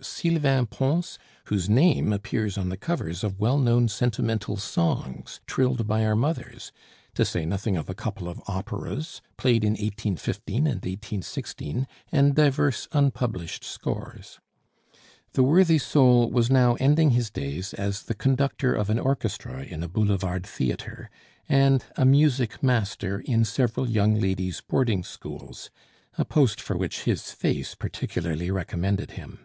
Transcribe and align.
Sylvain 0.00 0.64
Pons, 0.64 1.18
whose 1.44 1.68
name 1.68 2.10
appears 2.10 2.56
on 2.56 2.70
the 2.70 2.76
covers 2.78 3.22
of 3.22 3.38
well 3.38 3.58
known 3.58 3.86
sentimental 3.86 4.56
songs 4.56 5.42
trilled 5.46 5.86
by 5.86 6.06
our 6.06 6.16
mothers, 6.16 6.72
to 7.12 7.22
say 7.22 7.44
nothing 7.44 7.76
of 7.76 7.90
a 7.90 7.94
couple 7.94 8.30
of 8.30 8.40
operas, 8.48 9.20
played 9.36 9.62
in 9.62 9.72
1815 9.72 10.56
and 10.66 10.76
1816, 10.76 11.86
and 12.10 12.34
divers 12.34 12.88
unpublished 12.92 13.62
scores. 13.62 14.40
The 15.34 15.42
worthy 15.42 15.76
soul 15.76 16.30
was 16.30 16.48
now 16.48 16.76
ending 16.76 17.10
his 17.10 17.28
days 17.28 17.74
as 17.74 18.04
the 18.04 18.14
conductor 18.14 18.72
of 18.74 18.88
an 18.88 18.98
orchestra 18.98 19.62
in 19.64 19.82
a 19.82 19.88
boulevard 19.88 20.46
theatre, 20.46 21.10
and 21.46 21.84
a 21.94 22.06
music 22.06 22.62
master 22.62 23.20
in 23.20 23.44
several 23.44 23.86
young 23.86 24.18
ladies' 24.18 24.62
boarding 24.62 25.04
schools, 25.04 25.68
a 26.18 26.26
post 26.26 26.60
for 26.60 26.76
which 26.76 27.04
his 27.04 27.30
face 27.32 27.74
particularly 27.74 28.50
recommended 28.50 29.12
him. 29.12 29.40